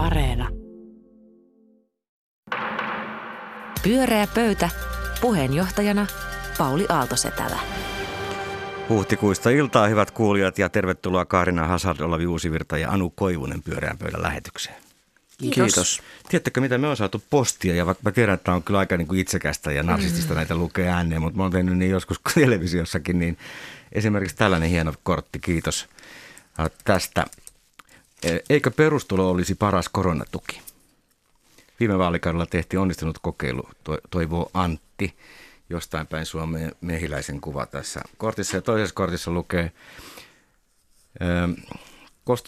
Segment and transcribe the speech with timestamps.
[0.00, 0.48] Areena.
[3.82, 4.70] Pyöreä pöytä.
[5.20, 6.06] Puheenjohtajana
[6.58, 7.58] Pauli Aaltosetälä.
[8.88, 14.22] Huhtikuista iltaa, hyvät kuulijat, ja tervetuloa Kaarina Hazard, Olavi Uusivirta ja Anu Koivunen pyöreän pöydän
[14.22, 14.76] lähetykseen.
[15.38, 15.54] Kiitos.
[15.54, 16.02] Kiitos.
[16.28, 19.08] Tiedättekö, mitä me on saatu postia, ja vaikka mä tiedän, että on kyllä aika niin
[19.08, 20.36] kuin itsekästä ja narsistista mm.
[20.36, 23.38] näitä lukea ääneen, mutta mä oon tehnyt niin joskus televisiossakin, niin
[23.92, 25.88] esimerkiksi tällainen hieno kortti, kiitos
[26.84, 27.26] tästä.
[28.22, 30.60] E, eikö perustulo olisi paras koronatuki?
[31.80, 33.68] Viime vaalikaudella tehtiin onnistunut kokeilu,
[34.10, 35.14] toivoo Antti,
[35.70, 38.56] jostain päin Suomeen mehiläisen kuva tässä kortissa.
[38.56, 39.72] Ja toisessa kortissa lukee,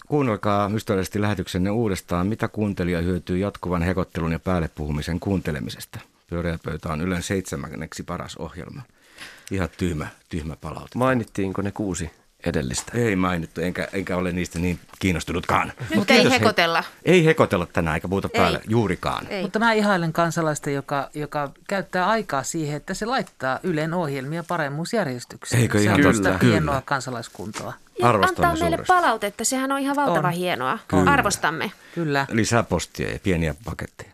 [0.07, 5.99] kuunnelkaa ystävällisesti lähetyksenne uudestaan, mitä kuuntelija hyötyy jatkuvan hekottelun ja päälle puhumisen kuuntelemisesta.
[6.27, 8.81] Pyöreä pöytä on Ylen seitsemänneksi paras ohjelma.
[9.51, 10.97] Ihan tyhmä, tyhmä palaute.
[10.97, 12.11] Mainittiinko ne kuusi
[12.45, 12.91] edellistä.
[12.95, 15.73] Ei mainittu, enkä, enkä ole niistä niin kiinnostunutkaan.
[15.79, 16.81] Nyt Mut ei hekotella.
[16.81, 18.39] He, ei hekotella tänään eikä puhuta ei.
[18.39, 19.27] päälle juurikaan.
[19.27, 19.41] Ei.
[19.41, 25.61] Mutta mä ihailen kansalaista, joka, joka käyttää aikaa siihen, että se laittaa Ylen ohjelmia paremmuusjärjestykseen.
[25.61, 27.73] Eikö ihan se on hienoa kansalaiskuntoa.
[27.99, 30.33] Ja Arvostamme antaa meille palautetta, sehän on ihan valtava on.
[30.33, 30.79] hienoa.
[30.87, 31.11] Kyllä.
[31.11, 31.71] Arvostamme.
[31.95, 32.25] Kyllä.
[32.31, 34.11] Lisää postia ja pieniä paketteja.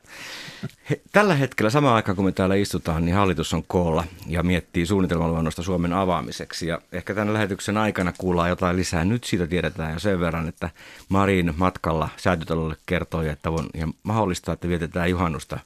[1.12, 5.64] Tällä hetkellä samaan aikaan, kun me täällä istutaan, niin hallitus on koolla ja miettii suunnitelmaluonnosta
[5.64, 6.68] Suomen avaamiseksi.
[6.68, 9.06] Ja ehkä tämän lähetyksen aikana kuullaan jotain lisää.
[9.06, 10.70] Nyt siitä tiedetään jo sen verran, että
[11.10, 15.60] Marin matkalla säätytalolle kertoi, että on ihan mahdollista, että vietetään juhannusta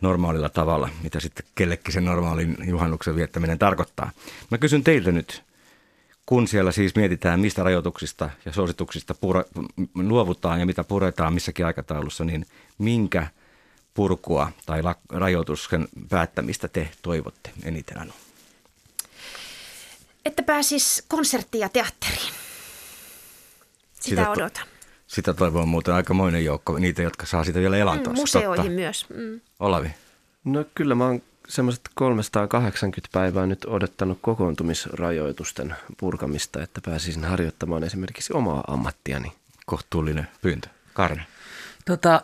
[0.00, 4.10] normaalilla tavalla, mitä sitten kellekin sen normaalin juhannuksen viettäminen tarkoittaa.
[4.50, 5.42] Mä kysyn teiltä nyt,
[6.26, 9.44] kun siellä siis mietitään, mistä rajoituksista ja suosituksista pura,
[9.94, 12.46] luovutaan ja mitä puretaan missäkin aikataulussa, niin
[12.78, 13.26] minkä–
[13.96, 18.12] purkua tai rajoituksen päättämistä te toivotte eniten, Anu?
[20.24, 22.32] Että pääsis konserttiin ja teatteriin.
[23.94, 24.66] Sitä, sitä odotan.
[24.66, 28.12] To- sitä toivoo muuten aikamoinen joukko, niitä, jotka saa sitä vielä elantoa.
[28.12, 28.70] Mm, museoihin Totta.
[28.80, 29.06] myös.
[29.08, 29.40] Mm.
[29.60, 29.90] Olavi?
[30.44, 38.32] No kyllä mä oon semmoiset 380 päivää nyt odottanut kokoontumisrajoitusten purkamista, että pääsisin harjoittamaan esimerkiksi
[38.32, 39.32] omaa ammattiani.
[39.66, 40.68] Kohtuullinen pyyntö.
[40.94, 41.26] Karne?
[41.84, 42.22] Tota,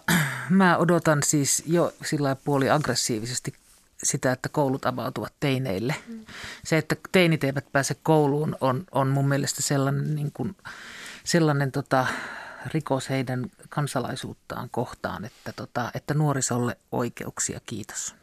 [0.50, 3.52] mä odotan siis jo sillä puoli aggressiivisesti
[4.02, 5.94] sitä, että koulut avautuvat teineille.
[6.08, 6.24] Mm.
[6.64, 10.56] Se, että teinit eivät pääse kouluun, on, on mun mielestä sellainen, niin kuin,
[11.24, 12.06] sellainen tota,
[12.74, 17.60] rikos heidän kansalaisuuttaan kohtaan, että, tota, että nuorisolle oikeuksia.
[17.66, 18.14] Kiitos.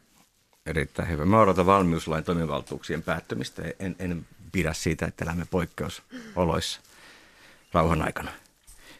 [0.66, 1.26] Erittäin hyvä.
[1.26, 3.62] Mä odotan valmiuslain toimivaltuuksien päättymistä.
[3.80, 6.82] En, en pidä siitä, että elämme poikkeusoloissa
[7.74, 8.32] rauhan aikana.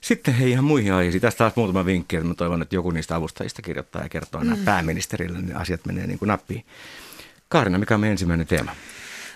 [0.02, 1.22] Sitten hei ihan muihin aiheisiin.
[1.22, 4.50] Tästä taas muutama vinkki, että mä toivon, että joku niistä avustajista kirjoittaa ja kertoo mm.
[4.50, 6.66] nämä pääministerille, niin asiat menee niin kuin nappiin.
[7.50, 8.76] Kaarina, mikä on meidän ensimmäinen teema?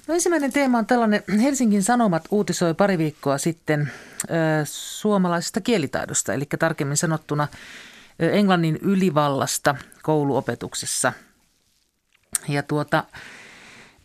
[0.07, 3.91] No ensimmäinen teema on tällainen, Helsingin Sanomat uutisoi pari viikkoa sitten
[4.23, 4.25] ö,
[4.65, 7.47] suomalaisesta kielitaidosta, eli tarkemmin sanottuna
[8.21, 11.13] ö, englannin ylivallasta kouluopetuksessa.
[12.47, 13.03] Ja tuota,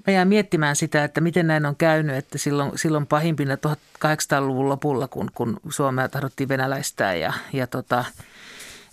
[0.08, 5.08] Mä jään miettimään sitä, että miten näin on käynyt, että silloin, silloin pahimpina 1800-luvun lopulla,
[5.08, 8.04] kun, kun Suomea tahdottiin venäläistää ja, ja, tota,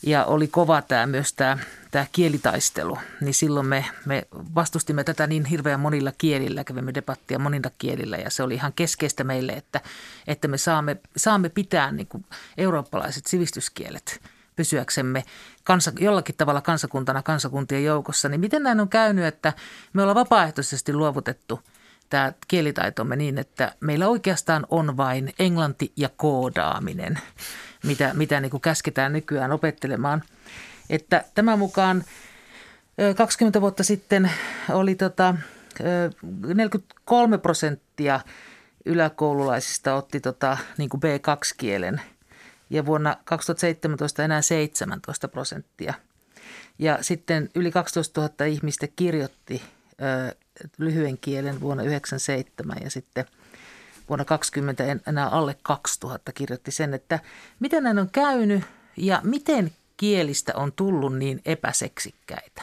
[0.03, 1.57] ja oli kova tämä myös tämä,
[1.91, 7.71] tämä kielitaistelu, niin silloin me, me vastustimme tätä niin hirveän monilla kielillä, kävimme debattia monilla
[7.77, 9.81] kielillä ja se oli ihan keskeistä meille, että,
[10.27, 12.25] että me saamme, saamme pitää niin kuin
[12.57, 14.19] eurooppalaiset sivistyskielet–
[14.55, 15.23] pysyäksemme
[15.65, 19.53] kansa, jollakin tavalla kansakuntana kansakuntien joukossa, niin miten näin on käynyt, että
[19.93, 21.59] me ollaan vapaaehtoisesti luovutettu
[22.09, 27.19] tämä kielitaitomme niin, että meillä oikeastaan on vain englanti ja koodaaminen,
[27.83, 30.23] mitä, mitä niin kuin käsketään nykyään opettelemaan.
[30.89, 32.03] Että tämän mukaan
[33.15, 34.31] 20 vuotta sitten
[34.69, 35.35] oli tota
[36.55, 38.19] 43 prosenttia
[38.85, 42.01] yläkoululaisista otti tota, niin kuin B2-kielen–
[42.69, 45.93] ja vuonna 2017 enää 17 prosenttia.
[46.79, 49.61] Ja sitten yli 12 000 ihmistä kirjoitti
[50.01, 50.35] ö,
[50.77, 53.25] lyhyen kielen vuonna 1997 ja sitten
[54.09, 57.19] vuonna 2020 enää alle 2000 kirjoitti sen, että
[57.59, 58.63] miten näin on käynyt
[58.97, 62.61] ja miten kielistä on tullut niin epäseksikkäitä.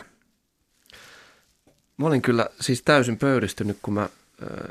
[1.96, 4.08] Mä olin kyllä siis täysin pöyristynyt, kun mä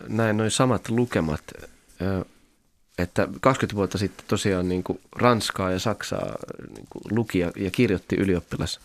[0.08, 1.42] näin noin samat lukemat
[3.02, 6.36] että 20 vuotta sitten tosiaan niin kuin Ranskaa ja Saksaa
[6.76, 8.80] niin kuin luki ja, ja kirjoitti ylioppilas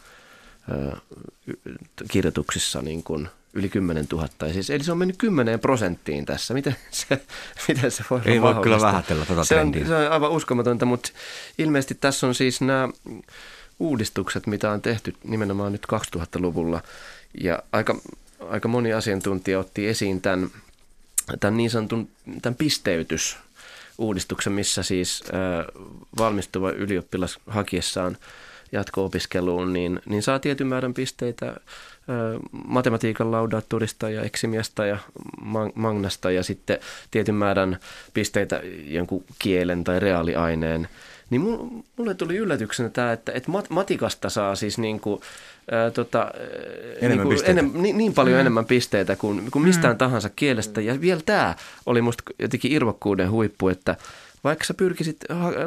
[2.10, 4.28] kirjoituksissa niin kuin yli 10 000.
[4.52, 6.54] Siis, eli se on mennyt 10 prosenttiin tässä.
[6.54, 7.20] Miten se,
[7.68, 11.10] miten se voi Ei voi kyllä vähätellä tätä se on, se on aivan uskomatonta, mutta
[11.58, 12.88] ilmeisesti tässä on siis nämä
[13.78, 15.86] uudistukset, mitä on tehty nimenomaan nyt
[16.16, 16.82] 2000-luvulla.
[17.40, 18.00] Ja aika,
[18.48, 20.50] aika moni asiantuntija otti esiin tämän,
[21.40, 22.08] tämän niin sanotun
[22.42, 23.36] tämän pisteytys
[23.98, 25.24] uudistuksen, missä siis
[26.18, 28.16] valmistuva ylioppilas hakiessaan
[28.72, 31.56] jatko-opiskeluun, niin, niin saa tietyn määrän pisteitä
[32.50, 34.98] matematiikan laudaattorista ja eksimiasta ja
[35.74, 36.78] magnasta ja sitten
[37.10, 37.78] tietyn määrän
[38.14, 40.88] pisteitä jonkun kielen tai reaaliaineen.
[41.30, 41.40] Niin
[41.96, 45.20] mulle tuli yllätyksenä tämä, että, että matikasta saa siis niin kuin,
[45.70, 46.30] ää, tota,
[47.00, 48.40] enemmän niin, kuin enem, niin, niin paljon mm.
[48.40, 49.98] enemmän pisteitä kuin, kuin mistään mm.
[49.98, 50.80] tahansa kielestä.
[50.80, 51.54] Ja vielä tämä
[51.86, 53.96] oli musta jotenkin irvokkuuden huippu, että
[54.44, 55.16] vaikka sä pyrkisit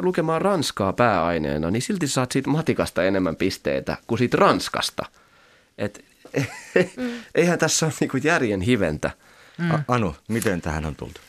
[0.00, 5.06] lukemaan ranskaa pääaineena, niin silti saat siitä matikasta enemmän pisteitä kuin siitä ranskasta.
[5.78, 6.04] Et,
[6.96, 7.10] mm.
[7.34, 9.10] eihän tässä ole niinku järjen hiventä.
[9.58, 9.70] Mm.
[9.88, 11.20] Anu, miten tähän on tultu?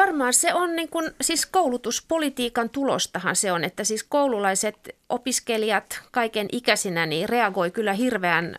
[0.00, 6.48] Varmaan se on niin kuin, siis koulutuspolitiikan tulostahan se on, että siis koululaiset opiskelijat kaiken
[6.52, 8.56] ikäisinä niin reagoi kyllä hirveän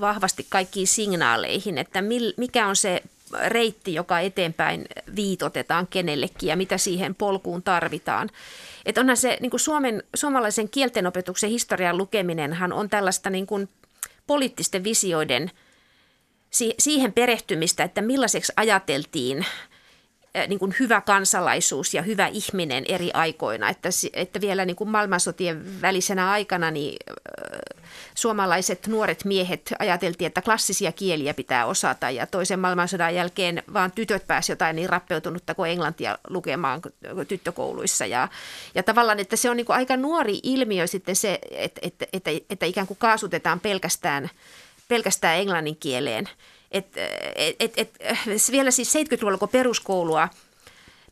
[0.00, 2.02] vahvasti kaikkiin signaaleihin, että
[2.36, 3.02] mikä on se
[3.46, 4.86] reitti, joka eteenpäin
[5.16, 8.30] viitotetaan kenellekin ja mitä siihen polkuun tarvitaan.
[8.86, 13.68] Että onhan se niin kuin Suomen, suomalaisen kieltenopetuksen historian lukeminenhan on tällaista niin kuin
[14.26, 15.50] poliittisten visioiden
[16.78, 19.46] siihen perehtymistä, että millaiseksi ajateltiin
[20.46, 23.68] niin kuin hyvä kansalaisuus ja hyvä ihminen eri aikoina.
[23.68, 26.96] Että, että vielä niin kuin maailmansotien välisenä aikana niin
[28.14, 34.26] suomalaiset nuoret miehet ajateltiin, että klassisia kieliä pitää osata ja toisen maailmansodan jälkeen vaan tytöt
[34.26, 36.80] pääsivät jotain niin rappeutunutta kuin englantia lukemaan
[37.28, 38.06] tyttökouluissa.
[38.06, 38.28] Ja,
[38.74, 42.30] ja tavallaan, että se on niin kuin aika nuori ilmiö sitten se, että, että, että,
[42.50, 44.30] että ikään kuin kaasutetaan pelkästään,
[44.88, 46.28] pelkästään englannin kieleen.
[46.70, 46.86] Et,
[47.36, 47.98] et, et, et,
[48.52, 50.28] vielä siis 70-luvulla, kun peruskoulua,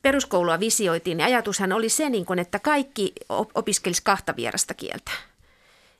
[0.02, 3.12] peruskoulua visioitiin, niin ajatushan oli se, niin kuin, että kaikki
[3.54, 5.10] opiskelisi kahta vierasta kieltä.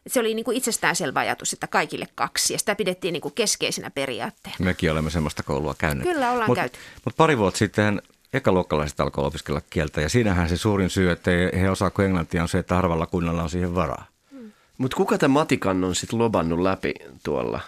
[0.06, 3.90] Se oli niin kuin itsestäänselvä ajatus, että kaikille kaksi, ja sitä pidettiin niin kuin keskeisenä
[3.90, 4.56] periaatteena.
[4.58, 6.08] Mekin olemme sellaista koulua käyneet.
[6.08, 6.78] Kyllä, ollaan mut, käyty.
[7.04, 11.30] Mutta pari vuotta sitten ekaluokkalaiset alkoi opiskella kieltä, ja siinähän se suurin syy, että
[11.60, 14.06] he osaa kuin englantia, on se, että harvalla kunnalla on siihen varaa.
[14.30, 14.52] Hmm.
[14.78, 17.60] Mutta kuka tämä matikan on sitten lobannut läpi tuolla?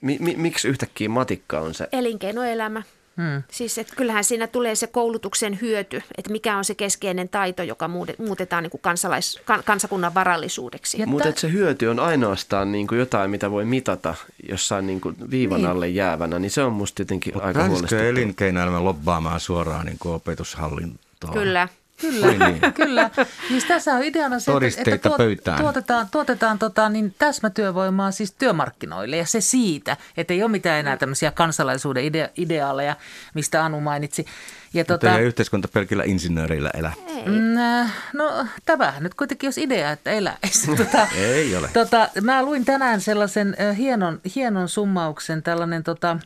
[0.00, 1.88] Mi- mi- miksi yhtäkkiä matikka on se?
[1.92, 2.82] Elinkeinoelämä.
[3.16, 3.42] Hmm.
[3.50, 7.88] Siis että kyllähän siinä tulee se koulutuksen hyöty, että mikä on se keskeinen taito, joka
[8.18, 11.06] muutetaan niin kuin kansalais, kansakunnan varallisuudeksi.
[11.06, 14.14] Mutta se hyöty on ainoastaan niin kuin jotain, mitä voi mitata
[14.48, 15.70] jossain niin kuin viivan niin.
[15.70, 18.04] alle jäävänä, niin se on musta jotenkin Mut aika huolestuttavaa.
[18.04, 21.32] elinkeinoelämä lobbaamaan suoraan niin kuin opetushallintoon?
[21.32, 21.68] Kyllä.
[22.00, 22.60] Kyllä, niin.
[22.84, 23.10] kyllä.
[23.48, 25.20] Siis tässä on ideana se, että, että tuot,
[25.60, 30.96] tuotetaan, tuotetaan tota, niin täsmätyövoimaa siis työmarkkinoille ja se siitä, että ei ole mitään enää
[30.96, 32.96] tämmöisiä kansalaisuuden idea, ideaaleja,
[33.34, 34.26] mistä Anu mainitsi.
[34.74, 36.92] Ja Mutta tota, ei yhteiskunta pelkillä insinööreillä elä.
[37.26, 40.70] Mm, äh, no tämähän nyt kuitenkin olisi idea, että eläisi.
[40.76, 41.70] Tota, ei ole.
[41.72, 46.16] Tota, mä luin tänään sellaisen äh, hienon, hienon summauksen, tällainen tota,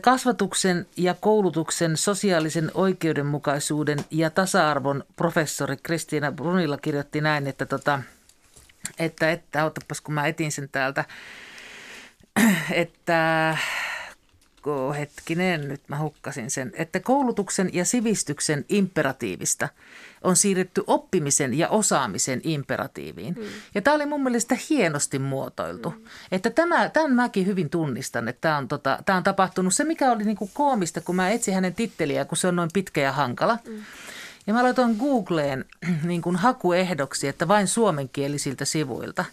[0.00, 8.02] Kasvatuksen ja koulutuksen sosiaalisen oikeudenmukaisuuden ja tasa-arvon professori Kristiina Brunilla kirjoitti näin, että, tota,
[8.98, 9.68] että, että
[10.02, 11.04] kun mä etin sen täältä,
[12.70, 13.56] että
[14.98, 19.68] hetkinen, nyt mä hukkasin sen, että koulutuksen ja sivistyksen imperatiivista
[20.22, 23.34] on siirretty oppimisen ja osaamisen imperatiiviin.
[23.34, 23.44] Hmm.
[23.74, 25.90] Ja tämä oli mun mielestä hienosti muotoiltu.
[25.90, 26.04] Hmm.
[26.32, 29.74] Että tämä, tämän mäkin hyvin tunnistan, että tämä on, tota, tämä on tapahtunut.
[29.74, 33.00] Se, mikä oli niinku koomista, kun mä etsin hänen titteliä, kun se on noin pitkä
[33.00, 33.58] ja hankala.
[33.64, 33.82] Hmm.
[34.46, 35.64] Ja mä laitoin Googleen
[36.02, 39.24] niin kuin hakuehdoksi, että vain suomenkielisiltä sivuilta.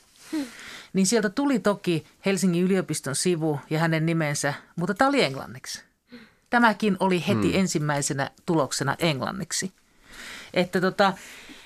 [0.95, 5.83] Niin sieltä tuli toki Helsingin yliopiston sivu ja hänen nimensä, mutta tämä oli englanniksi.
[6.49, 7.59] Tämäkin oli heti hmm.
[7.59, 9.71] ensimmäisenä tuloksena englanniksi.
[10.53, 11.13] Että tota,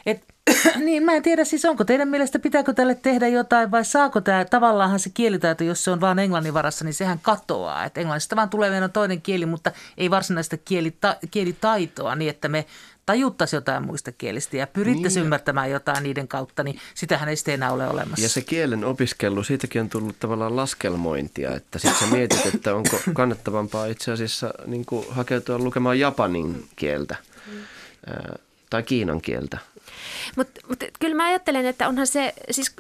[0.06, 0.34] et,
[0.86, 4.46] niin mä en tiedä siis onko teidän mielestä pitääkö tälle tehdä jotain vai saako tämä
[4.46, 7.86] tavallaanhan se kielitaito, jos se on vain englannin varassa, niin sehän katoaa.
[7.86, 12.66] Että englannista vaan tulee meidän toinen kieli, mutta ei varsinaista kielita, kielitaitoa niin, että me
[13.10, 15.24] tajuttaisi jotain muista kielistä ja pyrittäisi niin.
[15.24, 18.26] ymmärtämään jotain niiden kautta, niin sitähän ei sitten enää ole olemassa.
[18.26, 23.00] Ja se kielen opiskelu, siitäkin on tullut tavallaan laskelmointia, että sitten sä mietit, että onko
[23.14, 27.16] kannattavampaa itse asiassa niin hakeutua lukemaan japanin kieltä
[27.48, 27.62] mm.
[28.70, 29.58] tai kiinan kieltä.
[30.36, 32.76] Mutta mut, kyllä mä ajattelen, että onhan se, siis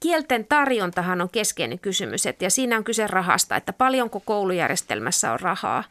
[0.00, 5.40] kielten tarjontahan on keskeinen kysymys, et, ja siinä on kyse rahasta, että paljonko koulujärjestelmässä on
[5.40, 5.84] rahaa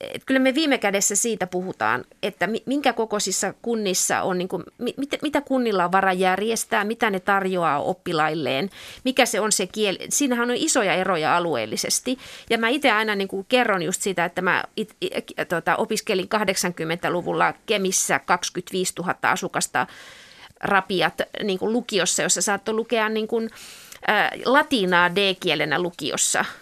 [0.00, 4.96] et kyllä me viime kädessä siitä puhutaan, että minkä kokoisissa kunnissa on, niin kuin, mit,
[5.22, 8.70] mitä kunnilla on vara järjestää, mitä ne tarjoaa oppilailleen,
[9.04, 9.98] mikä se on se kieli.
[10.08, 12.18] Siinähän on isoja eroja alueellisesti.
[12.50, 15.14] Ja mä itse aina niin kuin kerron just sitä, että mä it, it,
[15.48, 19.86] tota, opiskelin 80-luvulla Kemissä 25 000 asukasta
[20.60, 23.50] rapiat niin kuin lukiossa, jossa saattoi lukea niin kuin,
[24.08, 26.44] ä, latinaa D-kielenä lukiossa–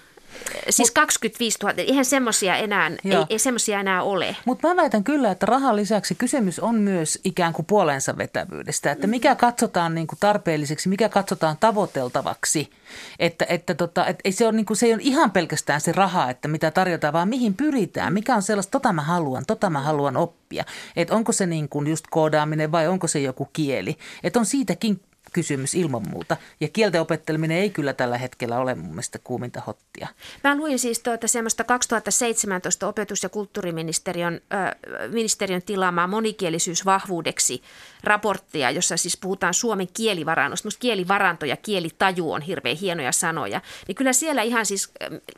[0.71, 4.37] Siis 25 000, eihän semmoisia enää, ei, ei semmoisia enää ole.
[4.45, 9.07] Mutta mä väitän kyllä, että rahan lisäksi kysymys on myös ikään kuin puolensa vetävyydestä, että
[9.07, 12.71] mikä katsotaan niin kuin tarpeelliseksi, mikä katsotaan tavoiteltavaksi.
[13.19, 15.93] Että, että tota, et ei se, ole, niin kuin, se ei ole ihan pelkästään se
[15.93, 19.81] raha, että mitä tarjotaan, vaan mihin pyritään, mikä on sellaista, tota mä haluan, tota mä
[19.81, 20.65] haluan oppia.
[20.97, 23.97] Että onko se niin kuin just koodaaminen vai onko se joku kieli.
[24.25, 25.01] Että on siitäkin
[25.33, 26.37] kysymys ilman muuta.
[26.61, 30.09] Ja kielten opetteleminen ei kyllä tällä hetkellä ole mun mielestä kuuminta hottia.
[30.45, 37.63] Mä luin siis tuota semmoista 2017 opetus- ja kulttuuriministeriön ö, ministeriön tilaamaa monikielisyysvahvuudeksi
[38.05, 40.67] raporttia, jossa siis puhutaan Suomen kielivarannosta.
[40.67, 43.61] Musta kielivaranto ja kielitaju on hirveän hienoja sanoja.
[43.89, 44.91] Niin kyllä siellä ihan siis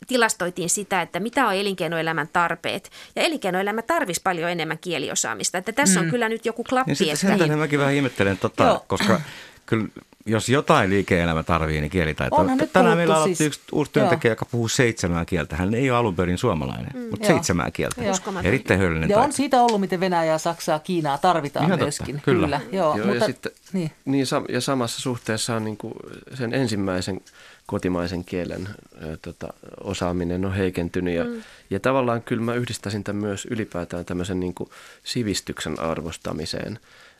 [0.07, 2.91] tilastoitiin sitä, että mitä on elinkeinoelämän tarpeet.
[3.17, 5.59] Ja elinkeinoelämä tarvisi paljon enemmän kieliosaamista.
[5.59, 6.91] Että tässä on kyllä nyt joku klappi.
[6.91, 9.21] Niin sitten että- sen tähden mäkin vähän ihmettelen, tota, koska
[9.67, 9.87] kyllä
[10.27, 12.37] jos jotain liike-elämä tarvii, niin kielitaito.
[12.37, 15.57] Onhan Tänään meillä aloitti siis- yksi uusi työntekijä, joka puhuu seitsemää kieltä.
[15.57, 17.33] Hän ei ole alun perin suomalainen, mm, mutta Joo.
[17.35, 18.05] seitsemää kieltä.
[18.05, 18.15] Joo.
[18.43, 19.27] Erittäin hyödyllinen Ja taito.
[19.27, 22.21] on siitä ollut, miten Venäjää, Saksaa, Kiinaa tarvitaan Ihan totta, myöskin.
[22.25, 22.61] kyllä.
[22.73, 23.91] Joo, Joo, mutta, ja, sitten, niin.
[24.05, 24.27] niin.
[24.45, 25.95] Niin, ja samassa suhteessa on niin kuin
[26.35, 27.21] sen ensimmäisen
[27.67, 28.69] kotimaisen kielen
[29.03, 29.49] ö, tota,
[29.85, 31.15] osaaminen on heikentynyt.
[31.15, 31.43] Ja, mm.
[31.71, 34.71] ja tavallaan kyllä mä yhdistäisin tämän myös ylipäätään tämmöisen niin kuin
[35.05, 36.79] sivistyksen arvostamiseen,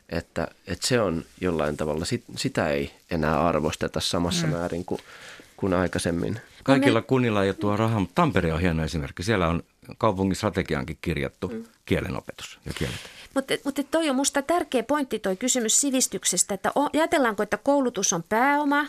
[0.09, 4.53] että, että se on jollain tavalla, sit, sitä ei enää arvosteta samassa mm.
[4.53, 5.01] määrin kuin,
[5.57, 6.39] kuin aikaisemmin.
[6.63, 9.23] Kaikilla kunnilla ei ole tuo rahaa, mutta Tampere on hieno esimerkki.
[9.23, 9.63] Siellä on
[9.97, 11.63] kaupungin strategiaankin kirjattu mm.
[11.85, 12.99] kielenopetus ja kielet.
[13.33, 18.23] Mutta, mutta toi on musta tärkeä pointti toi kysymys sivistyksestä, että ajatellaanko, että koulutus on
[18.23, 18.85] pääoma,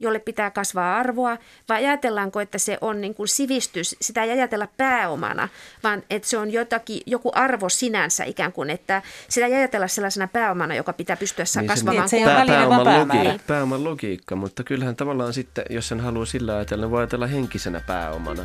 [0.00, 1.38] jolle pitää kasvaa arvoa,
[1.68, 5.48] vai ajatellaanko, että se on niin kuin sivistys, sitä ei ajatella pääomana,
[5.82, 10.28] vaan että se on jotakin, joku arvo sinänsä ikään kuin, että sitä ei ajatella sellaisena
[10.28, 12.08] pääomana, joka pitää pystyä niin kasvamaan.
[12.10, 13.24] Niin, että se vaan pääoman, päämäärä.
[13.24, 17.26] logiikka, pääoman logiikka, mutta kyllähän tavallaan sitten, jos sen haluaa sillä ajatella, niin voi ajatella
[17.26, 18.42] henkisenä pääomana.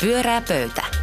[0.00, 1.01] Pyörää pöytä.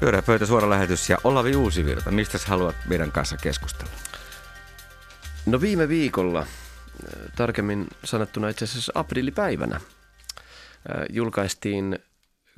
[0.00, 2.10] Pyörä pöytä, suora lähetys ja Olavi Uusivirta.
[2.10, 3.92] Mistä sä haluat meidän kanssa keskustella?
[5.46, 6.46] No viime viikolla, äh,
[7.36, 9.82] tarkemmin sanottuna itse asiassa aprillipäivänä, äh,
[11.10, 11.98] julkaistiin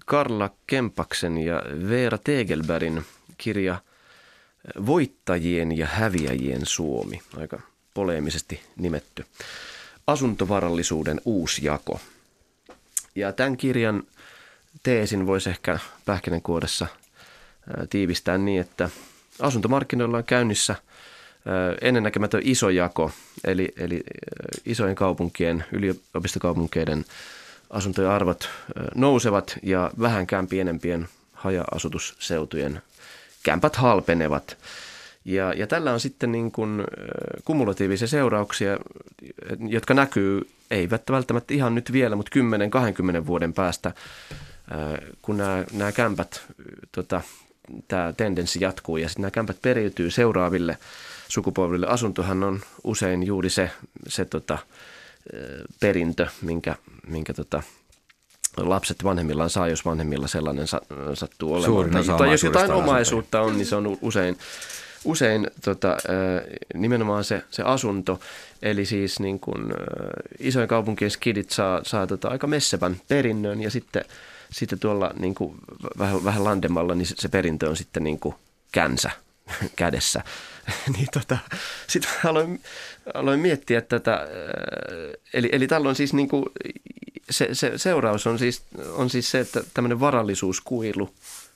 [0.06, 3.04] Karla Kempaksen ja Veera Tegelbergin
[3.38, 7.61] kirja äh, Voittajien ja häviäjien Suomi, aika
[7.94, 9.26] poleemisesti nimetty.
[10.06, 12.00] Asuntovarallisuuden uusjako.
[13.14, 14.02] Ja tämän kirjan
[14.82, 16.87] teesin voisi ehkä pähkinänkuoressa
[17.90, 18.90] tiivistää niin, että
[19.40, 20.75] asuntomarkkinoilla on käynnissä
[21.81, 23.11] ennennäkemätön iso jako,
[23.45, 24.00] eli, eli
[24.66, 27.04] isojen kaupunkien, yliopistokaupunkeiden
[27.71, 28.49] asuntojen arvot
[28.95, 32.83] nousevat ja vähänkään pienempien haja-asutusseutujen
[33.42, 34.57] kämpät halpenevat.
[35.25, 36.85] Ja, ja tällä on sitten niin kuin
[37.45, 38.78] kumulatiivisia seurauksia,
[39.69, 42.38] jotka näkyy, eivät välttämättä ihan nyt vielä, mutta
[43.23, 43.92] 10-20 vuoden päästä,
[45.23, 46.42] kun nämä, nämä kämpät,
[46.92, 47.21] tota,
[47.88, 50.78] tämä tendenssi jatkuu ja sitten nämä kämpät periytyy seuraaville
[51.28, 51.87] sukupolville.
[51.87, 53.71] Asuntohan on usein juuri se,
[54.09, 54.59] se tota,
[55.81, 56.76] perintö, minkä,
[57.07, 57.62] minkä tota,
[58.57, 60.81] lapset vanhemmillaan saa, jos vanhemmilla sellainen sa-
[61.14, 61.66] sattuu olemaan.
[61.66, 64.38] Suurin Tai, osa tai jos jotain omaisuutta on, niin se on usein,
[65.04, 65.97] usein tota,
[66.75, 68.21] nimenomaan se, se asunto.
[68.62, 69.76] Eli siis niin kuin, ö,
[70.38, 74.04] isojen kaupunkien skidit saa, saa tota, aika messevän perinnön ja sitten,
[74.52, 75.59] sitten tuolla niin kuin,
[75.99, 78.35] vähän, vähän landemalla niin se, se perintö on sitten niin kuin
[78.73, 79.11] känsä
[79.76, 80.23] kädessä.
[80.97, 81.38] niin tota,
[81.88, 82.62] sitten aloin,
[83.14, 86.44] aloin miettiä tätä, ö, eli, eli tällöin siis niin kuin,
[87.30, 91.14] se, se seuraus on siis, on siis se, että tämmöinen varallisuuskuilu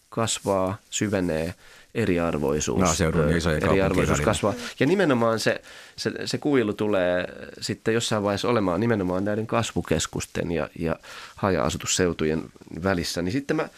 [0.09, 1.55] kasvaa, syvenee,
[1.97, 4.55] eriarvoisuus, Maaseudun isojen kaupunkien eriarvoisuus kasvaa.
[4.81, 5.61] Ja nimenomaan se,
[5.97, 7.27] se, se kuilu tulee
[7.61, 10.97] sitten jossain vaiheessa olemaan nimenomaan näiden kasvukeskusten ja, ja
[11.37, 12.43] haja-asutusseutujen
[12.85, 13.23] välissä.
[13.23, 13.69] Niin sitten mä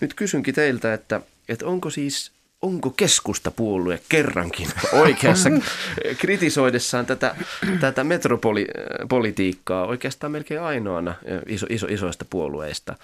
[0.00, 2.32] nyt kysynkin teiltä, että, että onko siis
[2.62, 5.50] onko keskustapuolue kerrankin oikeassa
[6.20, 7.36] kritisoidessaan tätä,
[7.80, 11.14] tätä metropolitiikkaa oikeastaan melkein ainoana
[11.46, 12.96] iso, iso, isoista puolueista.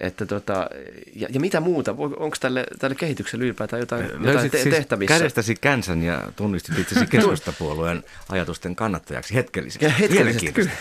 [0.00, 0.70] Että tota,
[1.14, 1.90] ja, ja mitä muuta?
[1.98, 5.18] Onko tälle, tälle kehitykselle ylipäätään jotain, jotain Löysit te- siis tehtävissä?
[5.18, 9.84] kädestäsi känsän ja tunnistit itsesi keskustapuolueen ajatusten kannattajaksi hetkellisesti.
[9.84, 10.72] Ja hetkellisesti, Mielenkiintoista.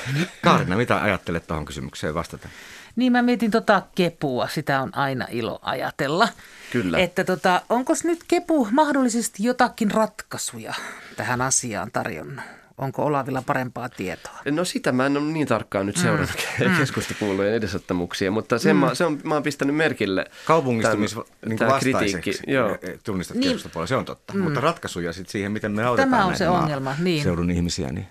[0.43, 2.49] Kaarina, mitä ajattelet tuohon kysymykseen vastata?
[2.95, 6.29] Niin mä mietin tota kepua, sitä on aina ilo ajatella.
[6.71, 6.97] Kyllä.
[6.97, 10.73] Että tota, onko nyt kepu mahdollisesti jotakin ratkaisuja
[11.15, 12.43] tähän asiaan tarjonnut?
[12.77, 14.39] Onko Olavilla parempaa tietoa?
[14.51, 16.29] No sitä mä en ole niin tarkkaan nyt seurannut
[16.59, 16.77] mm.
[16.79, 18.79] keskustapuolueen edesottamuksia, mutta sen mm.
[18.79, 20.25] mä, se on, mä oon pistänyt merkille.
[20.45, 22.77] Kaupungistumis tämän- niin Joo.
[23.03, 23.43] tunnistat Niin.
[23.43, 24.33] keskustapuolella, se on totta.
[24.33, 24.39] Mm.
[24.39, 27.23] Mutta ratkaisuja sit siihen, miten me autetaan Tämä on se ongelma, niin.
[27.23, 27.89] seudun ihmisiä.
[27.91, 28.07] Niin.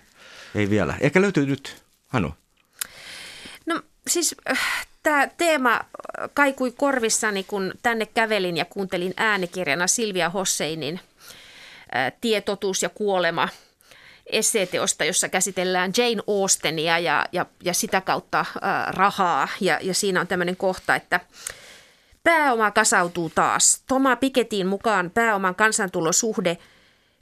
[0.55, 0.93] Ei vielä.
[0.99, 1.83] Ehkä löytyy nyt.
[2.07, 2.33] Hanu.
[3.65, 5.81] No siis äh, tämä teema
[6.33, 10.99] kaikui korvissani, kun tänne kävelin ja kuuntelin äänikirjana Silvia Hosseinin
[11.95, 13.49] äh, Tietotuus ja kuolema
[14.25, 18.47] esseeteosta, jossa käsitellään Jane Austenia ja, ja, ja sitä kautta äh,
[18.87, 19.47] rahaa.
[19.61, 21.19] Ja, ja siinä on tämmöinen kohta, että
[22.23, 23.83] pääoma kasautuu taas.
[23.87, 26.57] Toma Piketin mukaan pääoman kansantulosuhde–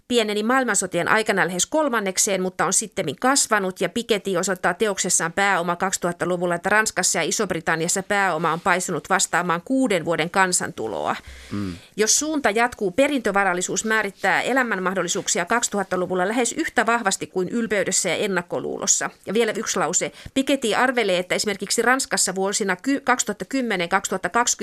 [0.07, 6.55] pieneni maailmansotien aikana lähes kolmannekseen, mutta on sitten kasvanut ja Piketty osoittaa teoksessaan pääoma 2000-luvulla,
[6.55, 11.15] että Ranskassa ja Iso-Britanniassa pääoma on paisunut vastaamaan kuuden vuoden kansantuloa.
[11.51, 11.73] Mm.
[11.97, 19.09] Jos suunta jatkuu, perintövarallisuus määrittää elämänmahdollisuuksia 2000-luvulla lähes yhtä vahvasti kuin ylpeydessä ja ennakkoluulossa.
[19.25, 20.11] Ja vielä yksi lause.
[20.33, 22.87] Piketty arvelee, että esimerkiksi Ranskassa vuosina 2010-2020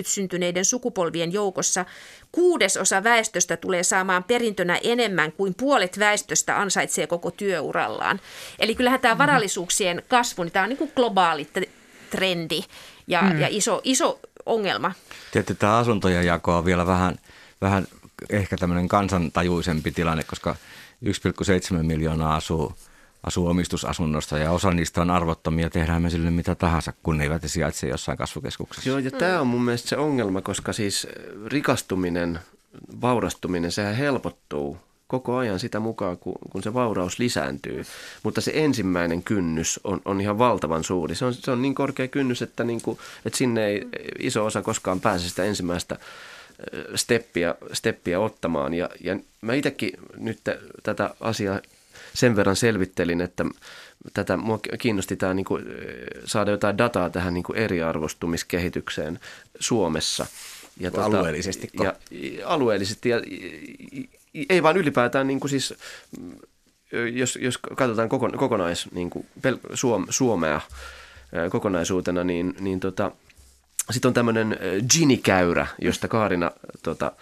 [0.04, 1.84] syntyneiden sukupolvien joukossa
[2.32, 8.20] kuudesosa väestöstä tulee saamaan perintönä enemmän kuin puolet väestöstä ansaitsee koko työurallaan.
[8.58, 9.22] Eli kyllähän tämä mm-hmm.
[9.22, 11.48] varallisuuksien kasvu, niin tämä on niin kuin globaali
[12.10, 12.64] trendi
[13.06, 13.40] ja, mm.
[13.40, 14.92] ja iso, iso ongelma.
[15.32, 17.18] Tietysti tämä asuntojen jako on vielä vähän,
[17.60, 17.86] vähän
[18.30, 20.56] ehkä tämmöinen kansantajuisempi tilanne, koska
[21.04, 22.74] 1,7 miljoonaa asuu,
[23.22, 25.70] asuu omistusasunnosta ja osa niistä on arvottomia.
[25.70, 28.90] Tehdään me sille mitä tahansa, kun ne eivät sijaitse jossain kasvukeskuksessa.
[28.90, 29.18] Joo, ja mm.
[29.18, 31.06] tämä on mun mielestä se ongelma, koska siis
[31.46, 32.38] rikastuminen,
[33.00, 34.78] vaurastuminen, sehän helpottuu
[35.10, 37.84] koko ajan sitä mukaan, kun, kun se vauraus lisääntyy.
[38.22, 41.14] Mutta se ensimmäinen kynnys on, on ihan valtavan suuri.
[41.14, 43.88] Se on, se on niin korkea kynnys, että, niin kuin, että sinne ei
[44.18, 45.96] iso osa koskaan pääse sitä ensimmäistä
[46.94, 48.74] steppiä, steppiä ottamaan.
[48.74, 50.38] Ja, ja mä itsekin nyt
[50.82, 51.60] tätä asiaa
[52.14, 53.44] sen verran selvittelin, että
[54.14, 55.64] tätä mua kiinnosti tämä niin kuin,
[56.24, 59.20] saada jotain dataa tähän niin kuin eriarvostumiskehitykseen
[59.60, 60.26] Suomessa.
[60.80, 61.68] Ja tuota, alueellisesti.
[61.82, 61.94] Ja,
[62.44, 63.16] alueellisesti ja
[64.48, 65.74] ei vaan ylipäätään niin kuin siis,
[67.12, 70.60] jos, jos katsotaan kokonais, niin kuin pel, Suom, Suomea
[71.50, 73.10] kokonaisuutena, niin, niin tota,
[73.90, 74.58] sitten on tämmöinen
[74.92, 76.50] Gini-käyrä, josta Kaarina
[76.82, 77.12] tota,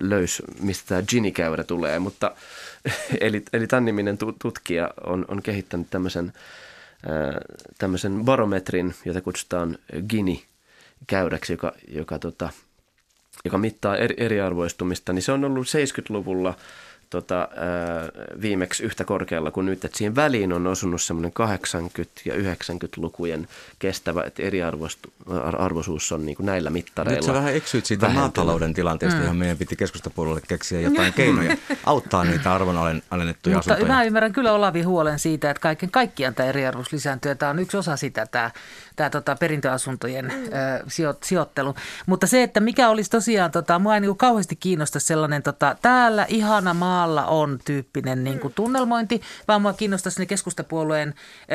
[0.00, 2.36] löys, mistä tämä Gini-käyrä tulee, mutta
[3.20, 6.32] eli, eli tämän niminen tutkija on, on kehittänyt tämmöisen,
[7.78, 12.50] tämmöisen barometrin, jota kutsutaan Gini-käyräksi, joka, joka tota,
[13.44, 16.54] joka mittaa eri, eriarvoistumista, niin se on ollut 70-luvulla
[17.10, 17.48] tota, ää,
[18.40, 19.84] viimeksi yhtä korkealla kuin nyt.
[19.84, 26.46] Että siihen väliin on osunut semmoinen 80- ja 90-lukujen kestävä, että eriarvoisuus on niin kuin
[26.46, 27.18] näillä mittareilla.
[27.18, 28.22] Nyt sä vähän eksyit siitä vähentynyt.
[28.22, 29.24] maatalouden tilanteesta, mm.
[29.24, 32.76] johon meidän piti keskustapuolelle keksiä jotain keinoja auttaa niitä arvon
[33.10, 33.94] alennettuja Mutta asuntoja.
[33.94, 37.34] mä ymmärrän kyllä Olavi huolen siitä, että kaiken kaikkiaan tämä eriarvoisuus lisääntyy.
[37.34, 38.50] Tämä on yksi osa sitä, tämä,
[38.96, 40.32] tämä tota, perintöasuntojen mm.
[41.08, 41.74] ö, sijoittelu.
[42.06, 46.26] Mutta se, että mikä olisi tosiaan, tota, mua ei niin kauheasti kiinnosta sellainen tota, täällä
[46.28, 51.14] ihana maalla on tyyppinen niin kuin tunnelmointi, vaan mua kiinnostaisi ne keskustapuolueen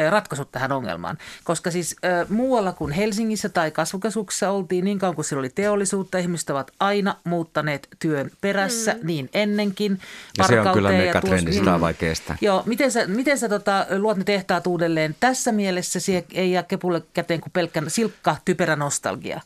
[0.10, 1.18] ratkaisut tähän ongelmaan.
[1.44, 1.96] Koska siis
[2.30, 7.16] muualla kuin Helsingissä tai kasvukeskuksessa oltiin niin kauan kuin siellä oli teollisuutta, ihmiset ovat aina
[7.24, 9.00] muuttaneet työn perässä, mm.
[9.08, 10.00] niin ennenkin.
[10.38, 12.38] Ja se on kyllä megatrendi, sitä on vaikea estää.
[12.42, 15.16] Joo, miten sä, miten sä tota, luot ne tehtaat uudelleen?
[15.20, 19.42] Tässä mielessä siihen ei jää kepulle käteen kuin pelkkä silkka, typerä nostalgia.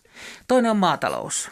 [0.47, 1.49] Toinen on maatalous.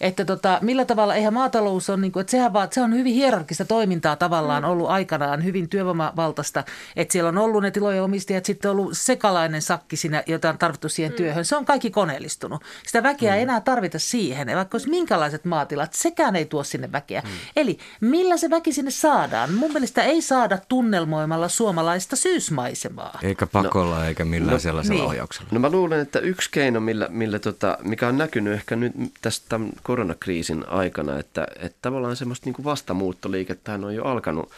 [0.00, 3.14] Että tota, millä tavalla, eihän maatalous on, niin kuin, että sehän vaan, se on hyvin
[3.14, 6.64] hierarkista toimintaa tavallaan ollut aikanaan, hyvin työvoimavaltaista,
[6.96, 10.58] että siellä on ollut ne tilojen omistajat, sitten on ollut sekalainen sakki siinä, jota on
[10.58, 11.16] tarvittu siihen mm.
[11.16, 11.44] työhön.
[11.44, 12.64] Se on kaikki koneellistunut.
[12.86, 13.36] Sitä väkeä mm.
[13.36, 17.20] ei enää tarvita siihen, vaikka olisi minkälaiset maatilat, sekään ei tuo sinne väkeä.
[17.20, 17.30] Mm.
[17.56, 19.54] Eli millä se väki sinne saadaan?
[19.54, 23.18] Mun mielestä ei saada tunnelmoimalla suomalaista syysmaisemaa.
[23.22, 25.06] Eikä pakolla no, eikä millään no, sellaisella niin.
[25.06, 25.48] ohjauksella.
[25.52, 29.59] No mä luulen, että yksi keino, millä, millä tota, mikä on näkynyt ehkä nyt tästä
[29.82, 34.50] koronakriisin aikana, että, että tavallaan semmoista niin kuin vastamuuttoliikettä on jo alkanut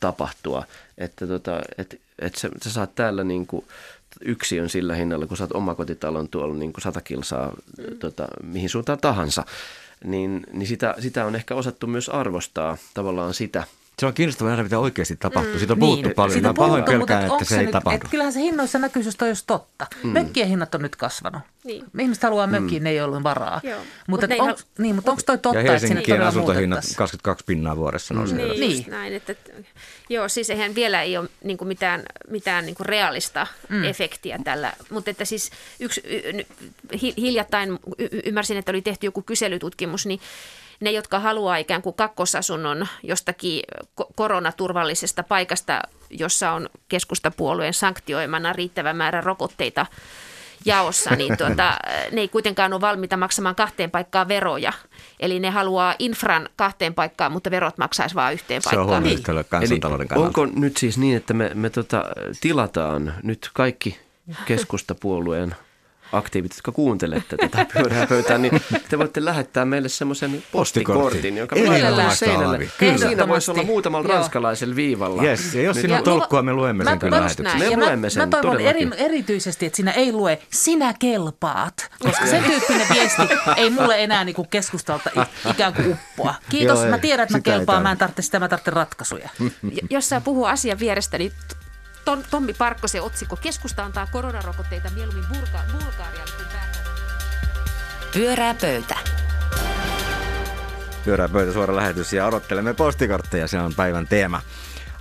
[0.00, 0.64] tapahtua,
[0.98, 3.64] että tota, että, että sä, sä saat täällä niin kuin
[4.20, 7.98] yksi on sillä hinnalla, kun saat omakotitalon tuolla niin kuin sata kilsaa mm.
[7.98, 9.44] tota, mihin suuntaan tahansa,
[10.04, 13.64] niin, niin sitä, sitä on ehkä osattu myös arvostaa tavallaan sitä–
[14.00, 15.52] se on kiinnostavaa nähdä, mitä oikeasti tapahtuu.
[15.52, 15.58] Mm.
[15.58, 16.42] Siitä on puhuttu niin, paljon.
[16.42, 17.96] Mä pahoin pelkään, että se, se ei nyt, tapahdu.
[17.96, 19.86] Et kyllähän se hinnoissa näkyy, jos toi olisi totta.
[20.02, 20.10] Mm.
[20.10, 21.42] Mökkien hinnat on nyt kasvanut.
[21.64, 21.84] Niin.
[22.00, 22.50] Ihmiset haluaa mm.
[22.50, 23.60] mökkiin, ne ei ollut varaa.
[23.62, 23.80] Joo.
[24.06, 28.14] Mutta Mut on, niin, mutta onko toi totta, ja että sinne asuntohinnat 22 pinnaa vuodessa
[28.14, 28.34] nousi.
[28.34, 28.38] Mm.
[28.38, 28.84] Niin, niin.
[28.88, 29.12] näin.
[29.12, 29.34] Että,
[30.08, 33.84] joo, siis eihän vielä ei ole niin kuin mitään, mitään niin kuin realista mm.
[33.84, 34.72] efektiä tällä.
[34.90, 36.02] Mutta että siis yksi,
[37.16, 37.78] hiljattain
[38.24, 40.20] ymmärsin, että oli tehty joku kyselytutkimus, niin
[40.80, 43.62] ne, jotka haluaa ikään kuin kakkosasunnon jostakin
[44.16, 49.86] koronaturvallisesta paikasta, jossa on keskustapuolueen sanktioimana riittävä määrä rokotteita
[50.64, 51.78] jaossa, niin tuota,
[52.12, 54.72] ne ei kuitenkaan ole valmiita maksamaan kahteen paikkaan veroja.
[55.20, 58.88] Eli ne haluaa infran kahteen paikkaan, mutta verot maksaisi vain yhteen paikkaan.
[58.88, 60.40] Se on huono yhtälö kansantalouden kannalta.
[60.40, 62.04] Onko nyt siis niin, että me, me tota,
[62.40, 63.98] tilataan nyt kaikki
[64.46, 65.54] keskustapuolueen
[66.12, 71.68] aktiivit, jotka kuuntelette tätä pyörää pöytää, niin te voitte lähettää meille semmoisen postikortin, jonka me
[71.68, 72.68] laitamme seinälle.
[72.98, 74.16] Siinä voisi olla muutamalla Joo.
[74.16, 75.22] ranskalaisella viivalla.
[75.22, 77.58] Yes, ja jos siinä on tolkkua, me luemme sen kyllä lähetyksessä.
[77.58, 82.44] Me luemme sen Mä toivon eri, erityisesti, että siinä ei lue sinä kelpaat, koska sen
[82.44, 83.22] tyyppinen viesti
[83.56, 85.10] ei mulle enää niin kuin keskustalta
[85.50, 86.34] ikään kuin uppoa.
[86.50, 89.28] Kiitos, Joo, mä tiedän, että mä kelpaan, mä en tarvitse sitä, mä tarvitsen ratkaisuja.
[89.90, 91.32] Jos sä puhuu asian vierestä, niin
[92.04, 96.46] Tom, Tommi Parkkosen otsikko Keskusta antaa koronarokotteita mieluummin Bulga- Bulgarialle kuin
[98.12, 98.98] Pyörää pöytä.
[101.04, 104.42] Pyörää pöytä suora lähetys ja odottelemme postikortteja, se on päivän teema.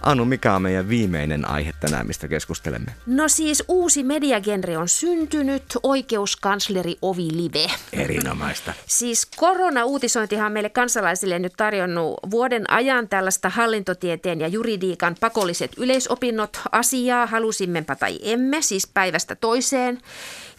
[0.02, 2.92] Anu, mikä on meidän viimeinen aihe tänään, mistä keskustelemme?
[3.06, 7.72] No siis uusi mediagenre on syntynyt, oikeuskansleri Ovi Live.
[7.94, 8.74] Erinomaista.
[8.88, 16.62] Siis korona-uutisointihan on meille kansalaisille nyt tarjonnut vuoden ajan tällaista hallintotieteen ja juridiikan pakolliset yleisopinnot
[16.72, 20.02] asiaa, halusimmepa tai emme, siis päivästä toiseen.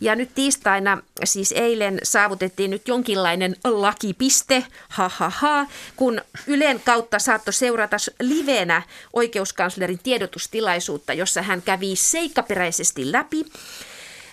[0.01, 7.19] Ja nyt tiistaina, siis eilen saavutettiin nyt jonkinlainen lakipiste, ha, ha, ha kun Ylen kautta
[7.19, 8.83] saattoi seurata livenä
[9.31, 13.45] oikeuskanslerin tiedotustilaisuutta, jossa hän kävi seikkaperäisesti läpi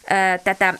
[0.10, 0.73] ää, tätä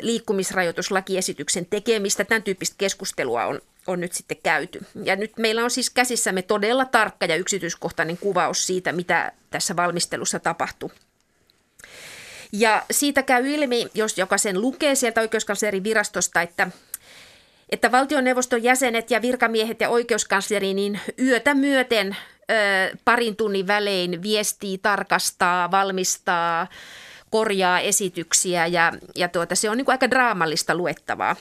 [0.00, 2.24] liikkumisrajoituslakiesityksen tekemistä.
[2.24, 4.80] Tämän tyyppistä keskustelua on, on nyt sitten käyty.
[5.04, 10.38] Ja nyt meillä on siis käsissämme todella tarkka ja yksityiskohtainen kuvaus siitä, mitä tässä valmistelussa
[10.38, 10.90] tapahtui.
[12.58, 16.70] Ja siitä käy ilmi, jos joka sen lukee sieltä oikeuskanslerin virastosta, että
[17.70, 22.16] että valtioneuvoston jäsenet ja virkamiehet ja oikeuskansleri niin yötä myöten
[22.50, 26.66] ö, parin tunnin välein viestii, tarkastaa, valmistaa,
[27.30, 31.36] korjaa esityksiä ja, ja tuota, se on niin kuin aika draamallista luettavaa.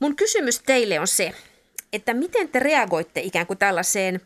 [0.00, 1.32] Mun kysymys teille on se,
[1.92, 4.20] että miten te reagoitte ikään kuin tällaiseen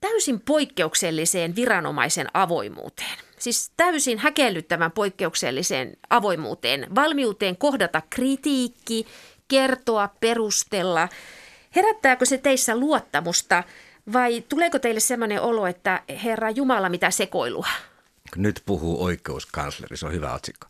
[0.00, 3.25] täysin poikkeukselliseen viranomaisen avoimuuteen?
[3.38, 9.06] Siis täysin häkellyttävän poikkeukselliseen avoimuuteen, valmiuteen kohdata kritiikki,
[9.48, 11.08] kertoa, perustella.
[11.76, 13.64] Herättääkö se teissä luottamusta
[14.12, 17.68] vai tuleeko teille sellainen olo, että Herra Jumala, mitä sekoilua?
[18.36, 20.66] Nyt puhuu oikeuskansleri, se on hyvä otsikko.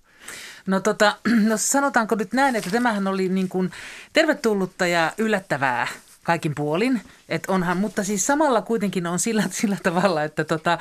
[0.66, 1.16] No, tota,
[1.48, 3.70] no sanotaanko nyt näin, että tämähän oli niin kuin
[4.12, 5.88] tervetullutta ja yllättävää
[6.22, 7.00] kaikin puolin.
[7.29, 10.79] Et onhan, mutta siis samalla kuitenkin on sillä, sillä tavalla, että, tota,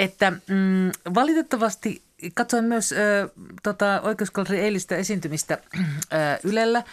[0.00, 2.02] että mm, valitettavasti
[2.34, 3.28] katsoin myös ö,
[3.62, 6.82] tota, oikeuskansleri eilistä esiintymistä ö, Ylellä–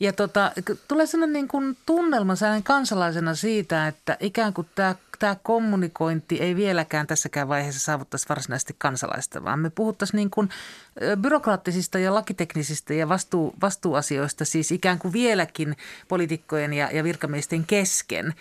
[0.00, 0.52] ja tota,
[0.88, 6.56] tulee sellainen niin kuin tunnelma sellainen kansalaisena siitä, että ikään kuin tämä, tämä kommunikointi ei
[6.56, 10.48] vieläkään tässäkään vaiheessa saavuttaisi varsinaisesti kansalaista, vaan me puhuttaisiin niin kuin
[11.20, 15.76] byrokraattisista ja lakiteknisistä ja vastuu, vastuuasioista siis ikään kuin vieläkin
[16.08, 18.34] poliitikkojen ja, ja virkamiesten kesken.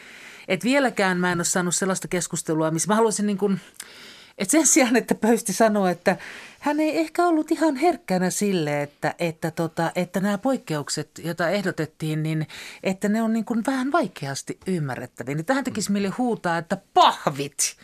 [0.48, 3.60] Et vieläkään mä en ole saanut sellaista keskustelua, missä mä haluaisin niin kuin,
[4.38, 6.18] että sen sijaan, että Pöysti sanoo, että
[6.66, 12.24] hän ei ehkä ollut ihan herkkänä sille, että, että, tota, että nämä poikkeukset, joita ehdotettiin,
[12.24, 12.48] niin
[12.84, 15.36] että ne on niin kuin vähän vaikeasti ymmärrettäviä.
[15.36, 17.76] Niin tähän tekisi mieli huutaa, että pahvit!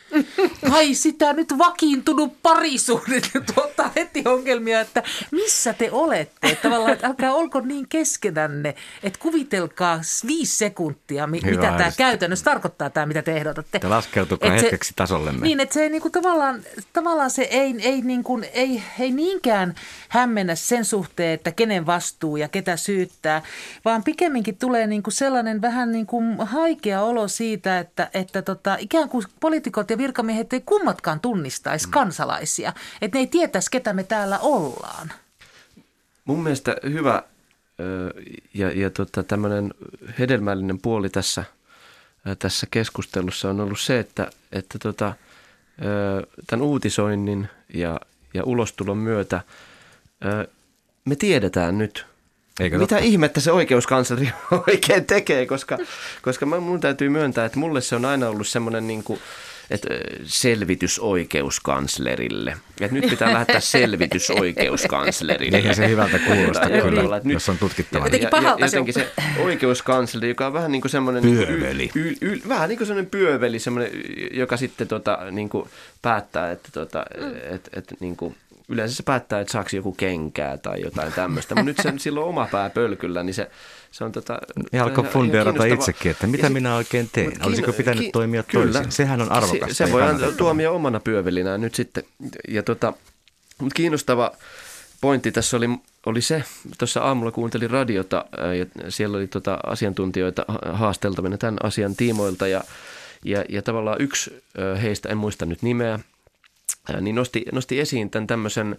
[0.70, 3.22] Kai sitä nyt vakiintunut parisuhde
[3.56, 6.48] tuottaa heti ongelmia, että missä te olette?
[6.48, 12.46] Että tavallaan, että älkää olko niin keskenänne, että kuvitelkaa viisi sekuntia, mi- mitä tämä käytännössä
[12.46, 13.80] tarkoittaa, tämä mitä te ehdotatte.
[13.80, 15.48] Te laskeutukaa hetkeksi tasollemme.
[15.48, 16.62] Niin, että se ei niin kuin, tavallaan,
[16.94, 19.76] tavallaan se ei, ei, niin kuin, ei ei, ei niinkään
[20.10, 23.42] hämmennä sen suhteen, että kenen vastuu ja ketä syyttää,
[23.86, 28.78] vaan pikemminkin tulee niin kuin sellainen vähän niin kuin haikea olo siitä, että, että tota,
[28.80, 31.92] ikään kuin poliitikot ja virkamiehet ei kummatkaan tunnistaisi mm.
[31.92, 35.12] kansalaisia, että ne ei tietäisi, ketä me täällä ollaan.
[36.26, 37.24] Mun mielestä hyvä
[38.54, 39.74] ja, ja tota, tämmöinen
[40.20, 41.44] hedelmällinen puoli tässä,
[42.40, 45.14] tässä keskustelussa on ollut se, että, että tota,
[46.48, 48.00] tämän uutisoinnin ja,
[48.34, 49.42] ja ulostulon myötä
[51.06, 52.06] me tiedetään nyt
[52.60, 53.06] Eikö mitä totta?
[53.06, 54.30] ihmettä se oikeuskansleri
[54.68, 55.78] oikein tekee, koska,
[56.22, 59.20] koska mä, mun täytyy myöntää, että mulle se on aina ollut semmoinen niin kuin,
[59.72, 59.90] että
[60.24, 62.58] selvitys oikeuskanslerille.
[62.82, 65.58] Että nyt pitää lähettää selvitys oikeuskanslerille.
[65.58, 68.06] Eihän se hyvältä kuulosta Ja kyllä, että nyt- jos on tutkittava.
[68.06, 71.24] Jotenkin pahalta se jotenkin se oikeuskansleri, joka on vähän niin kuin semmoinen...
[71.24, 71.92] Pyöveli.
[71.96, 73.92] Yl, yl, yl, vähän niin kuin semmoinen pyöveli, semmoinen,
[74.34, 75.70] joka sitten tota, niin kuin
[76.02, 77.36] päättää, että tota, Mm.
[77.56, 78.36] et, et, niin kuin,
[78.70, 81.56] yleensä se päättää, että saako joku kenkää tai jotain tämmöistä.
[81.56, 83.52] Mutta nyt se silloin oma pää pölkyllä, niin se,
[83.92, 84.40] se on tota...
[84.72, 87.30] Ja alkoi fundeerata itsekin, että mitä sit- minä oikein teen.
[87.30, 88.74] Mut Olisiko kiin- pitänyt ki- toimia kyllä.
[88.74, 88.92] toisin?
[88.92, 89.74] Sehän on arvokasta.
[89.74, 92.04] Se, se voi tuomia omana pyövelinään nyt sitten.
[92.48, 92.94] Ja tota,
[93.62, 94.32] mutta kiinnostava
[95.02, 95.70] pointti tässä oli,
[96.06, 96.44] oli se,
[96.78, 102.48] tuossa aamulla kuuntelin radiota ää, ja siellä oli tota asiantuntijoita ha- haasteltavina tämän asian tiimoilta
[102.48, 102.64] ja,
[103.26, 106.00] ja, ja tavallaan yksi ää, heistä, en muista nyt nimeä,
[106.94, 108.78] ää, niin nosti, nosti esiin tämän tämmöisen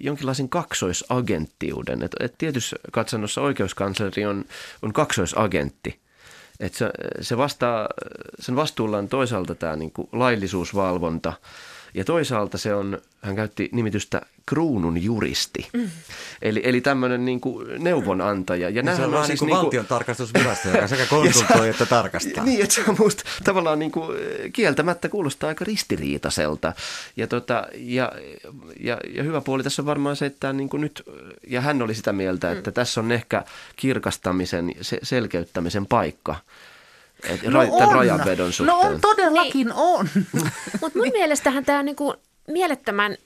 [0.00, 2.02] jonkinlaisen kaksoisagenttiuden.
[2.02, 4.44] Et, et tietyssä katsannossa oikeuskansleri on,
[4.82, 6.00] on kaksoisagentti.
[6.60, 7.88] Et se, se vastaa,
[8.40, 11.32] sen vastuulla on toisaalta tämä niinku laillisuusvalvonta
[11.94, 15.68] ja toisaalta se on, hän käytti nimitystä kruunun juristi.
[15.72, 15.90] Mm.
[16.42, 18.68] Eli, eli tämmöinen niinku neuvonantaja.
[18.68, 21.86] Ja Niin se nämähän on vähän niin kuin niinku- valtion tarkastusvirasto, joka sekä konsultoi että
[21.86, 22.44] tarkastaa.
[22.44, 24.18] niin, että se on musta tavallaan niin kuin
[24.52, 26.72] kieltämättä kuulostaa aika ristiriitaiselta.
[27.16, 28.12] Ja, tota, ja,
[28.80, 31.02] ja, ja hyvä puoli tässä on varmaan se, että niin kuin nyt,
[31.46, 33.44] ja hän oli sitä mieltä, että tässä on ehkä
[33.76, 36.36] kirkastamisen, se, selkeyttämisen paikka.
[37.24, 38.78] Et no ra- tämän rajanvedon suhteen.
[38.78, 39.72] No on, todellakin niin.
[39.76, 40.08] on.
[40.80, 42.14] Mutta mun mielestähän tämä on niinku
[42.48, 43.16] mielettömän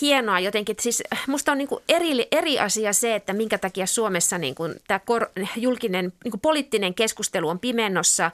[0.00, 0.72] hienoa jotenkin.
[0.72, 4.98] että Siis musta on niinku eri, eri asia se, että minkä takia Suomessa niinku tämä
[4.98, 8.30] kor, julkinen niinku poliittinen keskustelu on pimennossa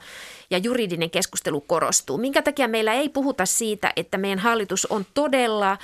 [0.49, 2.17] ja juridinen keskustelu korostuu.
[2.17, 5.77] Minkä takia meillä ei puhuta siitä, että meidän hallitus on todella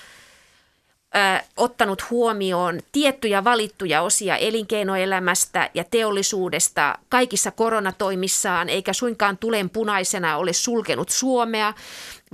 [1.58, 10.54] ottanut huomioon tiettyjä valittuja osia elinkeinoelämästä ja teollisuudesta kaikissa koronatoimissaan, eikä suinkaan tulen punaisena ole
[10.54, 11.74] sulkenut Suomea,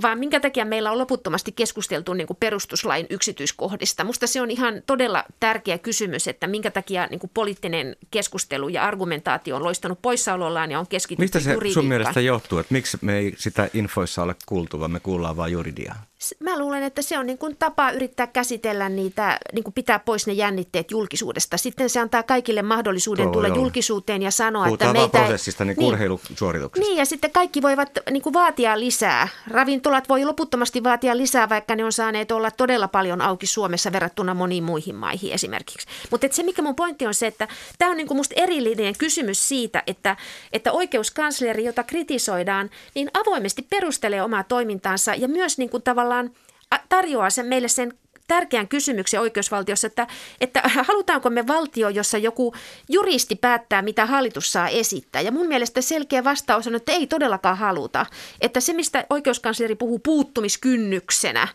[0.02, 4.04] vaan minkä takia meillä on loputtomasti keskusteltu niin kuin perustuslain yksityiskohdista.
[4.04, 8.84] Musta se on ihan todella tärkeä kysymys, että minkä takia niin kuin poliittinen keskustelu ja
[8.84, 11.86] argumentaatio on loistanut poissaolollaan ja on keskitytty Mistä se sun juridiikkaan.
[11.86, 16.02] mielestä johtuu, että miksi me ei sitä infoissa ole kuultu, vaan me kuullaan vain juridiaa?
[16.40, 20.26] Mä luulen, että se on niin kuin tapa yrittää käsitellä niitä, niin kuin pitää pois
[20.26, 21.56] ne jännitteet julkisuudesta.
[21.56, 23.56] Sitten se antaa kaikille mahdollisuuden Tuo tulla olla.
[23.56, 25.18] julkisuuteen ja sanoa, Puhutaan että meitä...
[25.18, 26.88] prosessista, niin kuin urheilusuorituksista.
[26.88, 29.28] Niin, ja sitten kaikki voivat niin kuin vaatia lisää.
[29.48, 34.34] Ravintolat voi loputtomasti vaatia lisää, vaikka ne on saaneet olla todella paljon auki Suomessa verrattuna
[34.34, 35.86] moniin muihin maihin esimerkiksi.
[36.10, 39.48] Mutta se, mikä mun pointti on se, että tämä on niin kuin musta erillinen kysymys
[39.48, 40.16] siitä, että,
[40.52, 46.11] että oikeuskansleri, jota kritisoidaan, niin avoimesti perustelee omaa toimintaansa ja myös niin kuin tavallaan
[46.70, 47.92] a- tarjoaa sen meille sen
[48.32, 50.06] tärkeän kysymyksen oikeusvaltiossa, että,
[50.40, 52.54] että halutaanko me valtio, jossa joku
[52.88, 55.22] juristi päättää, mitä hallitus saa esittää.
[55.22, 58.06] Ja mun mielestä selkeä vastaus on, että ei todellakaan haluta.
[58.40, 61.48] Että se, mistä oikeuskansleri puhuu puuttumiskynnyksenä,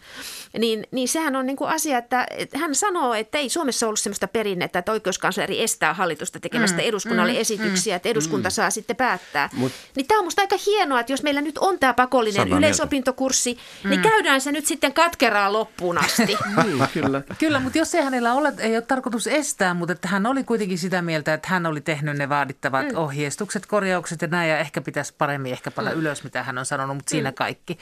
[0.58, 4.00] niin, niin sehän on niin kuin asia, että, että hän sanoo, että ei Suomessa ollut
[4.00, 8.54] sellaista perinnettä, että oikeuskansleri estää hallitusta tekemästä mm, eduskunnalle mm, esityksiä, että eduskunta mm.
[8.54, 9.50] saa sitten päättää.
[9.54, 12.46] Mut- niin tämä on musta aika hienoa, että jos meillä nyt on tämä pakollinen Samaa
[12.46, 12.68] mieltä.
[12.68, 13.58] yleisopintokurssi,
[13.90, 16.38] niin käydään se nyt sitten katkeraan loppuun asti.
[16.68, 17.22] Niin, kyllä.
[17.40, 20.78] Kyllä, mutta jos ei hänellä ole, ei ole tarkoitus estää, mutta että hän oli kuitenkin
[20.78, 22.98] sitä mieltä, että hän oli tehnyt ne vaadittavat mm.
[22.98, 25.98] ohjeistukset, korjaukset ja näin, ja ehkä pitäisi paremmin ehkä panna mm.
[25.98, 27.78] ylös, mitä hän on sanonut, mutta siinä kaikki.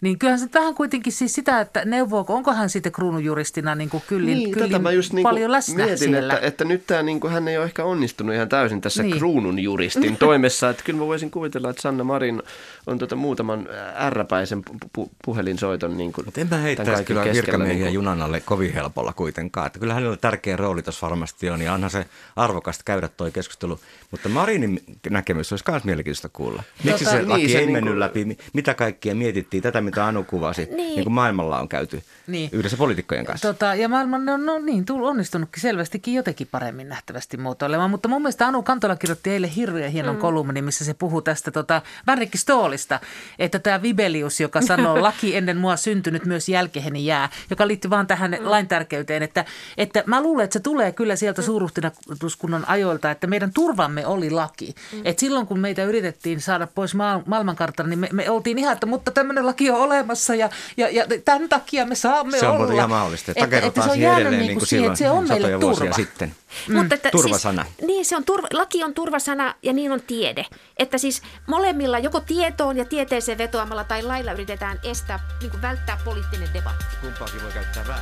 [0.00, 4.02] Niin kyllähän se vähän kuitenkin siis sitä, että neuvooko, onko hän sitten kruunujuristina niin kuin
[4.06, 6.34] kyllin, niin, kyllin tätä mä just niinku paljon läsnä mietin, siellä.
[6.34, 9.10] Että, että nyt tää niinku, hän ei ole ehkä onnistunut ihan täysin tässä Niin.
[9.10, 9.18] niin.
[9.18, 10.70] kruunun juristin toimessa.
[10.70, 12.42] Että kyllä mä voisin kuvitella, että Sanna Marin
[12.86, 17.88] on tota muutaman ärräpäisen pu- pu- puhelinsoiton niin kuin Mutta en mä heittäisi kyllä virkamiehiä
[17.88, 19.66] junan alle kovin helpolla kuitenkaan.
[19.66, 23.80] Että kyllä hänellä tärkeä rooli tuossa varmasti on ja onhan se arvokasta käydä tuo keskustelu.
[24.10, 26.62] Mutta Marinin näkemys olisi myös mielenkiintoista kuulla.
[26.84, 28.24] Miksi Tota, se laki niin, se ei niinku- mennyt läpi?
[28.24, 29.62] Mi- Mitä kaikkia mietittiin?
[29.62, 30.94] Tätä, mitä Anu kuvasi, niin, Niin.
[30.94, 32.48] niin kuin maailmalla on käyty Niin.
[32.52, 33.48] yhdessä poliitikkojen kanssa.
[33.48, 37.90] Tota, ja maailman on no niin, tullut onnistunutkin selvästikin jotenkin paremmin nähtävästi muotoilemaan.
[37.90, 40.20] Mutta mun mielestä Anu Kantola kirjoitti eilen hirveän hienon mm.
[40.20, 43.00] kolumni, missä se puhuu tästä tota, Värrikki Stoolista,
[43.38, 48.03] että tämä Vibelius, joka sanoo laki ennen mua syntynyt myös jälkeheni jää, joka liittyy vaan
[48.06, 48.50] tähän mm.
[48.50, 49.44] lain tärkeyteen, että,
[49.76, 51.46] että mä luulen, että se tulee kyllä sieltä mm.
[51.46, 54.74] suuruhtinaskunnan ajoilta, että meidän turvamme oli laki.
[54.92, 55.00] Mm.
[55.04, 58.86] Että silloin kun meitä yritettiin saada pois maa, maailmankartalta, niin me, me oltiin ihan, että
[58.86, 62.72] mutta tämmöinen laki on olemassa ja, ja, ja tämän takia me saamme se on olla.
[62.72, 63.30] ihan mahdollista.
[63.30, 65.28] Että- että Takerrotaan se on jäänyt edelleen niin niin kuin kuin siihen, että se on
[65.28, 65.92] meille turva.
[65.92, 66.34] sitten.
[66.68, 66.76] Mm.
[66.76, 67.64] Mutta että Turvasana.
[67.64, 70.46] Siis, niin, se on turva, laki on turvasana ja niin on tiede.
[70.76, 75.98] Että siis molemmilla joko tietoon ja tieteeseen vetoamalla tai lailla yritetään estää, niin kuin välttää
[76.04, 76.84] poliittinen debatti.
[77.00, 77.93] Kumpaakin voi käyttää.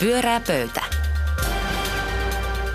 [0.00, 0.82] Pyörää pöytä.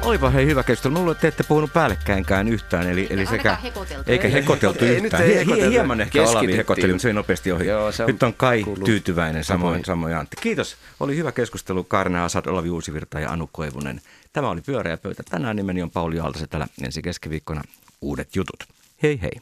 [0.01, 0.93] Olipa hei hyvä keskustelu.
[0.93, 2.89] Mä luulen, että te ette puhunut päällekkäinkään yhtään.
[2.89, 4.11] Eli, eli sekä, hekoteltu.
[4.11, 5.23] eikä hekoteltu Ei, yhtään.
[5.23, 5.69] ei hekoteltu.
[5.69, 6.57] Hieman ehkä Keskityttiin.
[6.57, 7.67] hekotteli, mutta se oli nopeasti ohi.
[7.67, 10.37] Joo, se on Nyt on Kai kuuluu tyytyväinen, samoin, samoin Antti.
[10.41, 10.75] Kiitos.
[10.99, 11.83] Oli hyvä keskustelu.
[11.83, 14.01] Kaarina Asad, Olavi Uusivirta ja Anu Koivunen.
[14.33, 15.23] Tämä oli Pyöreä pöytä.
[15.29, 16.49] Tänään nimeni on Pauli Aaltoset.
[16.49, 17.61] Täällä ensi keskiviikkona
[18.01, 18.63] uudet jutut.
[19.03, 19.41] Hei hei.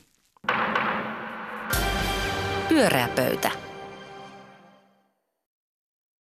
[2.70, 3.52] Pyöreä pöytä.